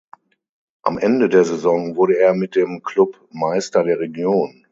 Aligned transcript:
Am 0.81 0.97
Ende 0.97 1.29
der 1.29 1.43
Saison 1.45 1.95
wurde 1.95 2.17
er 2.17 2.33
mit 2.33 2.55
dem 2.55 2.81
Klub 2.81 3.21
Meister 3.29 3.83
der 3.83 3.99
Region. 3.99 4.59